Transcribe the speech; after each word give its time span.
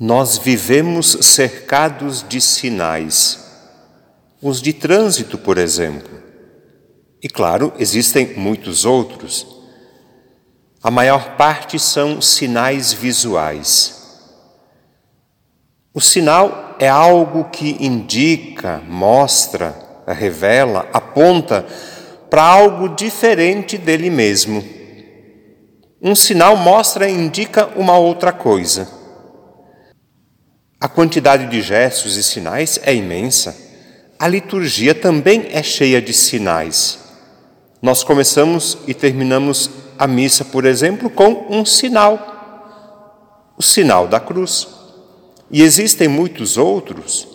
Nós 0.00 0.38
vivemos 0.38 1.18
cercados 1.22 2.24
de 2.28 2.40
sinais, 2.40 3.44
os 4.40 4.62
de 4.62 4.72
trânsito, 4.72 5.36
por 5.36 5.58
exemplo. 5.58 6.22
E 7.20 7.28
claro, 7.28 7.72
existem 7.80 8.34
muitos 8.36 8.84
outros. 8.84 9.44
A 10.80 10.88
maior 10.88 11.36
parte 11.36 11.80
são 11.80 12.20
sinais 12.20 12.92
visuais. 12.92 13.98
O 15.92 16.00
sinal 16.00 16.76
é 16.78 16.88
algo 16.88 17.50
que 17.50 17.84
indica, 17.84 18.80
mostra, 18.86 19.74
revela, 20.06 20.88
aponta 20.92 21.66
para 22.30 22.44
algo 22.44 22.90
diferente 22.90 23.76
dele 23.76 24.10
mesmo. 24.10 24.62
Um 26.00 26.14
sinal 26.14 26.56
mostra 26.56 27.08
e 27.08 27.12
indica 27.12 27.66
uma 27.74 27.98
outra 27.98 28.30
coisa. 28.30 28.97
A 30.80 30.86
quantidade 30.86 31.46
de 31.46 31.60
gestos 31.60 32.16
e 32.16 32.22
sinais 32.22 32.78
é 32.84 32.94
imensa. 32.94 33.56
A 34.16 34.28
liturgia 34.28 34.94
também 34.94 35.48
é 35.50 35.60
cheia 35.60 36.00
de 36.00 36.12
sinais. 36.12 37.00
Nós 37.82 38.04
começamos 38.04 38.78
e 38.86 38.94
terminamos 38.94 39.70
a 39.98 40.06
missa, 40.06 40.44
por 40.44 40.64
exemplo, 40.64 41.10
com 41.10 41.46
um 41.50 41.64
sinal, 41.64 43.54
o 43.58 43.62
sinal 43.62 44.06
da 44.06 44.20
cruz. 44.20 44.68
E 45.50 45.62
existem 45.62 46.06
muitos 46.06 46.56
outros. 46.56 47.26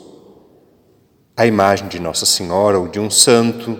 A 1.36 1.46
imagem 1.46 1.90
de 1.90 2.00
Nossa 2.00 2.26
Senhora 2.26 2.80
ou 2.80 2.88
de 2.88 3.00
um 3.00 3.10
santo, 3.10 3.78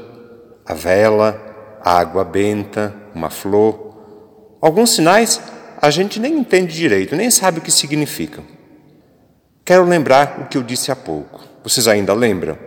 a 0.66 0.74
vela, 0.74 1.80
a 1.82 1.98
água 2.00 2.26
benta, 2.26 2.94
uma 3.16 3.30
flor. 3.30 4.58
Alguns 4.62 4.90
sinais 4.90 5.40
a 5.82 5.90
gente 5.90 6.20
nem 6.20 6.38
entende 6.38 6.74
direito, 6.74 7.16
nem 7.16 7.32
sabe 7.32 7.60
o 7.60 7.62
que 7.62 7.72
significam. 7.72 8.53
Quero 9.66 9.86
lembrar 9.86 10.42
o 10.42 10.48
que 10.50 10.58
eu 10.58 10.64
disse 10.64 10.92
há 10.92 10.96
pouco. 10.96 11.42
Vocês 11.64 11.88
ainda 11.88 12.14
lembram? 12.14 12.58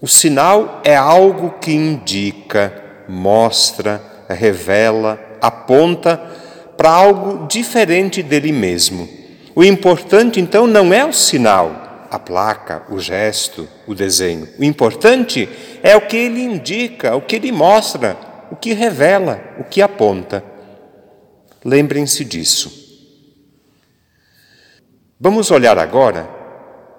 O 0.00 0.08
sinal 0.08 0.80
é 0.82 0.96
algo 0.96 1.58
que 1.60 1.72
indica, 1.72 2.72
mostra, 3.06 4.02
revela, 4.30 5.20
aponta 5.42 6.16
para 6.74 6.90
algo 6.90 7.46
diferente 7.46 8.22
dele 8.22 8.50
mesmo. 8.50 9.06
O 9.54 9.62
importante 9.62 10.40
então 10.40 10.66
não 10.66 10.94
é 10.94 11.04
o 11.04 11.12
sinal, 11.12 12.08
a 12.10 12.18
placa, 12.18 12.82
o 12.88 12.98
gesto, 12.98 13.68
o 13.86 13.94
desenho. 13.94 14.48
O 14.58 14.64
importante 14.64 15.46
é 15.82 15.94
o 15.94 16.00
que 16.00 16.16
ele 16.16 16.40
indica, 16.40 17.14
o 17.14 17.20
que 17.20 17.36
ele 17.36 17.52
mostra, 17.52 18.16
o 18.50 18.56
que 18.56 18.72
revela, 18.72 19.38
o 19.58 19.64
que 19.64 19.82
aponta. 19.82 20.42
Lembrem-se 21.62 22.24
disso. 22.24 22.81
Vamos 25.24 25.52
olhar 25.52 25.78
agora 25.78 26.28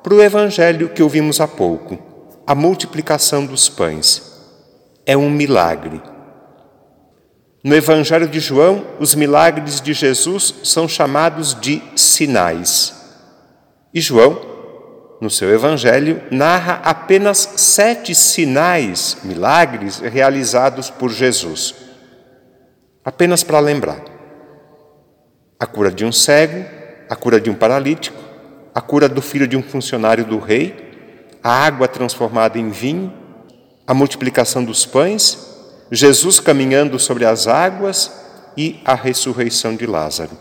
para 0.02 0.14
o 0.14 0.24
evangelho 0.24 0.88
que 0.88 1.04
ouvimos 1.04 1.42
há 1.42 1.48
pouco, 1.48 2.00
a 2.48 2.56
multiplicação 2.56 3.46
dos 3.46 3.68
pães. 3.68 4.32
É 5.06 5.18
um 5.18 5.30
milagre. 5.30 6.02
No 7.62 7.76
evangelho 7.76 8.26
de 8.26 8.40
João, 8.40 8.86
os 8.98 9.14
milagres 9.14 9.82
de 9.82 9.92
Jesus 9.92 10.56
são 10.64 10.88
chamados 10.88 11.54
de 11.60 11.84
sinais. 11.98 12.96
E 13.94 14.00
João, 14.00 14.40
no 15.20 15.30
seu 15.30 15.54
evangelho, 15.54 16.24
narra 16.32 16.80
apenas 16.82 17.40
sete 17.58 18.16
sinais, 18.16 19.18
milagres 19.26 20.00
realizados 20.00 20.90
por 20.90 21.10
Jesus. 21.10 21.76
Apenas 23.04 23.44
para 23.44 23.60
lembrar: 23.60 24.02
a 25.60 25.66
cura 25.66 25.92
de 25.92 26.06
um 26.06 26.12
cego, 26.14 26.83
a 27.09 27.16
cura 27.16 27.40
de 27.40 27.50
um 27.50 27.56
paralítico, 27.56 28.22
a 28.73 28.82
cura 28.82 29.08
do 29.08 29.22
filho 29.22 29.48
de 29.48 29.56
um 29.56 29.62
funcionário 29.62 30.26
do 30.26 30.39
rei, 30.39 30.92
a 31.44 31.52
água 31.52 31.88
transformada 31.88 32.58
em 32.58 32.70
vinho, 32.70 33.14
a 33.86 33.94
multiplicação 33.94 34.64
dos 34.64 34.86
pães, 34.86 35.38
Jesus 35.92 36.39
caminhando 36.39 36.98
sobre 36.98 37.26
as 37.26 37.48
águas 37.48 38.11
e 38.58 38.80
a 38.86 38.95
ressurreição 38.95 39.76
de 39.76 39.86
Lázaro. 39.86 40.32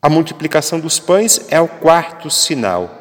A 0.00 0.08
multiplicação 0.08 0.80
dos 0.80 0.98
pães 0.98 1.46
é 1.50 1.60
o 1.60 1.68
quarto 1.68 2.30
sinal. 2.30 2.96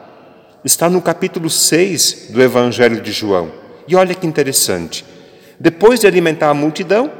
Está 0.65 0.89
no 0.89 1.01
capítulo 1.01 1.49
6 1.49 2.31
do 2.31 2.41
Evangelho 2.41 2.99
de 2.99 3.11
João. 3.11 3.51
E 3.87 3.95
olha 3.95 4.13
que 4.13 4.27
interessante. 4.27 5.05
Depois 5.57 6.01
de 6.01 6.07
alimentar 6.07 6.49
a 6.49 6.53
multidão, 6.53 7.11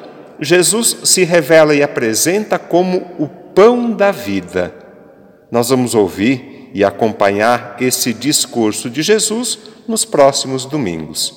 Jesus 0.42 0.98
se 1.06 1.24
revela 1.24 1.74
e 1.74 1.82
apresenta 1.82 2.60
como 2.60 3.16
o 3.18 3.28
pão 3.28 3.92
da 3.92 4.12
vida 4.12 4.74
nós 5.52 5.70
vamos 5.70 5.96
ouvir 5.96 6.70
e 6.74 6.84
acompanhar 6.84 7.78
esse 7.80 8.14
discurso 8.14 8.90
de 8.90 9.02
Jesus 9.02 9.58
nos 9.88 10.06
próximos 10.06 10.66
domingos. 10.66 11.34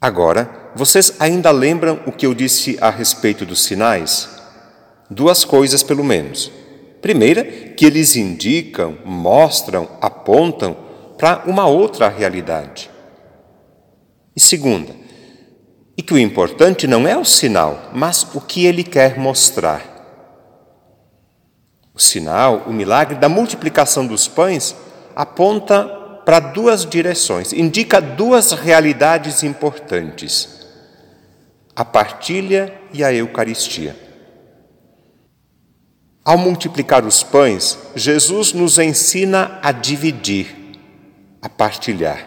Agora, 0.00 0.72
vocês 0.74 1.14
ainda 1.18 1.50
lembram 1.50 2.00
o 2.06 2.12
que 2.12 2.26
eu 2.26 2.34
disse 2.34 2.76
a 2.80 2.90
respeito 2.90 3.46
dos 3.46 3.62
sinais? 3.64 4.28
Duas 5.08 5.44
coisas, 5.44 5.82
pelo 5.82 6.04
menos. 6.04 6.50
Primeira, 7.00 7.44
que 7.44 7.86
eles 7.86 8.16
indicam, 8.16 8.98
mostram, 9.04 9.88
apontam 10.00 10.76
para 11.16 11.44
uma 11.46 11.66
outra 11.66 12.08
realidade. 12.08 12.90
E 14.36 14.40
segunda, 14.40 14.94
e 15.96 16.02
que 16.02 16.12
o 16.12 16.18
importante 16.18 16.86
não 16.86 17.06
é 17.06 17.16
o 17.16 17.24
sinal, 17.24 17.90
mas 17.94 18.26
o 18.34 18.40
que 18.40 18.66
ele 18.66 18.82
quer 18.82 19.18
mostrar. 19.18 19.93
O 21.94 22.00
sinal, 22.00 22.64
o 22.66 22.72
milagre 22.72 23.14
da 23.14 23.28
multiplicação 23.28 24.04
dos 24.04 24.26
pães 24.26 24.74
aponta 25.14 25.84
para 26.24 26.40
duas 26.40 26.84
direções, 26.84 27.52
indica 27.52 28.00
duas 28.00 28.50
realidades 28.50 29.44
importantes: 29.44 30.66
a 31.76 31.84
partilha 31.84 32.74
e 32.92 33.04
a 33.04 33.12
Eucaristia. 33.12 33.96
Ao 36.24 36.36
multiplicar 36.36 37.04
os 37.04 37.22
pães, 37.22 37.78
Jesus 37.94 38.52
nos 38.52 38.78
ensina 38.78 39.60
a 39.62 39.70
dividir, 39.70 40.56
a 41.40 41.48
partilhar. 41.48 42.26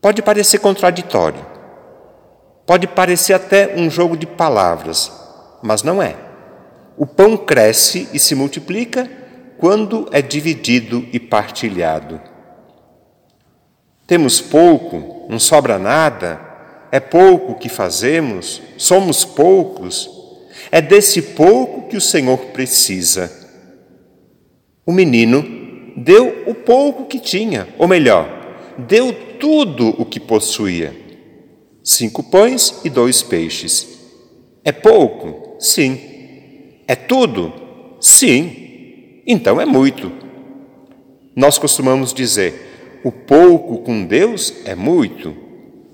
Pode 0.00 0.22
parecer 0.22 0.58
contraditório, 0.58 1.44
pode 2.64 2.86
parecer 2.86 3.34
até 3.34 3.74
um 3.76 3.90
jogo 3.90 4.16
de 4.16 4.26
palavras, 4.26 5.12
mas 5.60 5.82
não 5.82 6.00
é. 6.00 6.27
O 6.98 7.06
pão 7.06 7.36
cresce 7.36 8.08
e 8.12 8.18
se 8.18 8.34
multiplica 8.34 9.08
quando 9.56 10.08
é 10.10 10.20
dividido 10.20 11.06
e 11.12 11.20
partilhado. 11.20 12.20
Temos 14.04 14.40
pouco, 14.40 15.28
não 15.30 15.38
sobra 15.38 15.78
nada, 15.78 16.40
é 16.90 16.98
pouco 16.98 17.54
que 17.54 17.68
fazemos, 17.68 18.60
somos 18.76 19.24
poucos. 19.24 20.10
É 20.72 20.82
desse 20.82 21.22
pouco 21.22 21.88
que 21.88 21.96
o 21.96 22.00
Senhor 22.00 22.36
precisa. 22.46 23.30
O 24.84 24.90
menino 24.90 25.92
deu 25.96 26.42
o 26.48 26.54
pouco 26.54 27.04
que 27.04 27.20
tinha, 27.20 27.68
ou 27.78 27.86
melhor, 27.86 28.28
deu 28.76 29.12
tudo 29.38 29.90
o 30.00 30.04
que 30.04 30.18
possuía: 30.18 30.96
cinco 31.84 32.24
pães 32.24 32.80
e 32.82 32.90
dois 32.90 33.22
peixes. 33.22 33.86
É 34.64 34.72
pouco? 34.72 35.56
Sim 35.60 36.17
é 36.88 36.96
tudo? 36.96 37.52
Sim. 38.00 39.22
Então 39.26 39.60
é 39.60 39.66
muito. 39.66 40.10
Nós 41.36 41.58
costumamos 41.58 42.14
dizer: 42.14 43.00
o 43.04 43.12
pouco 43.12 43.78
com 43.82 44.04
Deus 44.04 44.54
é 44.64 44.74
muito, 44.74 45.36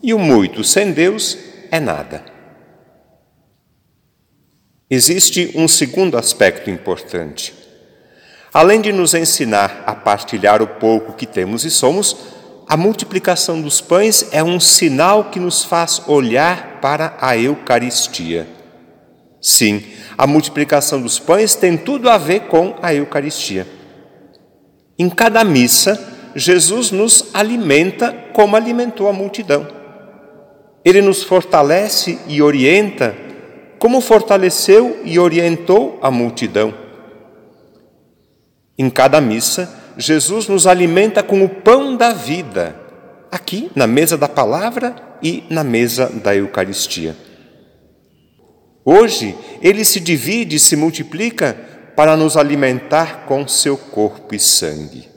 e 0.01 0.15
o 0.15 0.19
muito 0.19 0.63
sem 0.63 0.93
Deus 0.93 1.37
é 1.71 1.81
nada. 1.81 2.25
Existe 4.89 5.53
um 5.57 5.67
segundo 5.67 6.17
aspecto 6.17 6.71
importante. 6.71 7.53
Além 8.53 8.81
de 8.81 8.93
nos 8.93 9.15
ensinar 9.15 9.83
a 9.85 9.95
partilhar 9.97 10.63
o 10.63 10.67
pouco 10.67 11.15
que 11.15 11.27
temos 11.27 11.65
e 11.65 11.71
somos, 11.71 12.17
a 12.69 12.77
multiplicação 12.77 13.61
dos 13.61 13.81
pães 13.81 14.29
é 14.31 14.45
um 14.45 14.61
sinal 14.61 15.25
que 15.25 15.41
nos 15.41 15.65
faz 15.65 16.01
olhar 16.07 16.81
para 16.81 17.17
a 17.21 17.37
Eucaristia. 17.37 18.47
Sim, 19.41 19.83
a 20.17 20.27
multiplicação 20.27 21.01
dos 21.01 21.19
pães 21.19 21.55
tem 21.55 21.77
tudo 21.77 22.09
a 22.09 22.19
ver 22.19 22.41
com 22.43 22.75
a 22.83 22.95
Eucaristia. 22.95 23.67
Em 24.99 25.09
cada 25.09 25.43
missa, 25.43 26.01
Jesus 26.37 26.91
nos 26.91 27.31
alimenta 27.35 28.13
como 28.33 28.57
alimentou 28.57 29.09
a 29.09 29.13
multidão. 29.13 29.67
Ele 30.85 31.01
nos 31.01 31.23
fortalece 31.23 32.19
e 32.29 32.43
orienta 32.43 33.15
como 33.79 34.01
fortaleceu 34.01 35.01
e 35.05 35.19
orientou 35.19 35.99
a 36.01 36.11
multidão. 36.11 36.73
Em 38.79 38.89
cada 38.89 39.21
missa, 39.21 39.69
Jesus 39.97 40.49
nos 40.49 40.67
alimenta 40.67 41.23
com 41.23 41.45
o 41.45 41.49
pão 41.49 41.97
da 41.97 42.13
vida, 42.13 42.75
aqui 43.31 43.71
na 43.75 43.87
mesa 43.87 44.17
da 44.17 44.29
palavra 44.29 44.97
e 45.23 45.45
na 45.49 45.63
mesa 45.63 46.07
da 46.07 46.35
Eucaristia. 46.35 47.17
Hoje, 48.85 49.35
ele 49.63 49.85
se 49.85 49.99
divide 49.99 50.57
e 50.57 50.61
se 50.61 50.77
multiplica 50.77 51.57
para 51.97 52.17
nos 52.17 52.37
alimentar 52.37 53.25
com 53.27 53.49
seu 53.49 53.77
corpo 53.79 54.35
e 54.35 54.39
sangue. 54.39 55.14